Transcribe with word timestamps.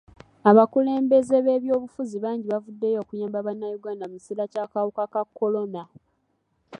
Abakulembeze 0.49 1.35
b'ebyobufuzi 1.45 2.15
bangi 2.23 2.47
bavuddeyo 2.53 2.97
okuyamba 3.03 3.45
bannayuganda 3.47 4.05
mu 4.11 4.15
kiseera 4.19 4.45
ky'akawuka 4.51 5.03
ka 5.13 5.21
kolona. 5.37 5.83